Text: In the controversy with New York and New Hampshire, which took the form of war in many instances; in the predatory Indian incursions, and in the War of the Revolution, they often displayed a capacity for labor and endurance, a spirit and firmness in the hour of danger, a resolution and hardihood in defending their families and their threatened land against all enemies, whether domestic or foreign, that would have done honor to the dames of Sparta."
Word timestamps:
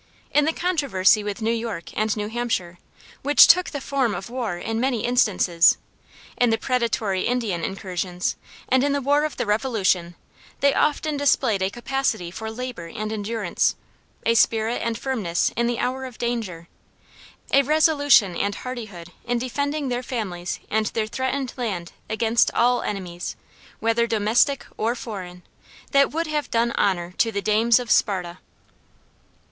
In 0.31 0.45
the 0.45 0.51
controversy 0.51 1.23
with 1.23 1.43
New 1.43 1.53
York 1.53 1.95
and 1.95 2.17
New 2.17 2.27
Hampshire, 2.27 2.79
which 3.21 3.45
took 3.45 3.69
the 3.69 3.79
form 3.79 4.15
of 4.15 4.31
war 4.31 4.57
in 4.57 4.79
many 4.79 5.05
instances; 5.05 5.77
in 6.37 6.49
the 6.49 6.57
predatory 6.57 7.21
Indian 7.27 7.63
incursions, 7.63 8.35
and 8.67 8.83
in 8.83 8.93
the 8.93 9.01
War 9.01 9.25
of 9.25 9.37
the 9.37 9.45
Revolution, 9.45 10.15
they 10.59 10.73
often 10.73 11.17
displayed 11.17 11.61
a 11.61 11.69
capacity 11.69 12.31
for 12.31 12.49
labor 12.49 12.87
and 12.87 13.13
endurance, 13.13 13.75
a 14.25 14.33
spirit 14.33 14.81
and 14.83 14.97
firmness 14.97 15.51
in 15.55 15.67
the 15.67 15.77
hour 15.77 16.05
of 16.05 16.17
danger, 16.17 16.67
a 17.53 17.61
resolution 17.61 18.35
and 18.35 18.55
hardihood 18.55 19.11
in 19.25 19.37
defending 19.37 19.89
their 19.89 20.01
families 20.01 20.59
and 20.71 20.87
their 20.87 21.05
threatened 21.05 21.53
land 21.57 21.91
against 22.09 22.49
all 22.55 22.81
enemies, 22.81 23.35
whether 23.79 24.07
domestic 24.07 24.65
or 24.77 24.95
foreign, 24.95 25.43
that 25.91 26.09
would 26.09 26.25
have 26.25 26.49
done 26.49 26.71
honor 26.71 27.11
to 27.19 27.31
the 27.31 27.43
dames 27.43 27.77
of 27.77 27.91
Sparta." 27.91 28.39